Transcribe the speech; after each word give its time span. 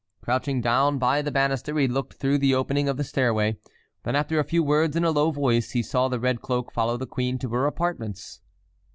Crouching 0.23 0.61
down 0.61 0.97
by 0.97 1.21
the 1.21 1.29
banister 1.29 1.77
he 1.77 1.87
looked 1.87 2.15
through 2.15 2.39
the 2.39 2.55
opening 2.55 2.89
of 2.89 2.97
the 2.97 3.03
stairway. 3.03 3.59
Then 4.01 4.15
after 4.15 4.39
a 4.39 4.43
few 4.43 4.63
words 4.63 4.95
in 4.95 5.03
a 5.03 5.11
low 5.11 5.29
voice 5.29 5.69
he 5.73 5.83
saw 5.83 6.07
the 6.07 6.19
red 6.19 6.41
cloak 6.41 6.71
follow 6.71 6.97
the 6.97 7.05
queen 7.05 7.37
to 7.37 7.49
her 7.49 7.67
apartments. 7.67 8.41